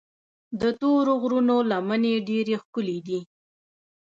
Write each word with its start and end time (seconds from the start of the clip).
د 0.61 0.63
تورو 0.79 1.13
غرونو 1.21 1.55
لمنې 1.71 2.13
ډېرې 2.27 2.55
ښکلي 2.63 2.97
دي. 3.07 3.19